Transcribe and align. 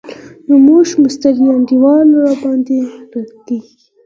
نو 0.47 0.51
زموږ 0.61 0.87
مستري 1.01 1.39
انډيوالان 1.51 2.09
ورباندې 2.13 2.77
لګېږي. 3.13 3.75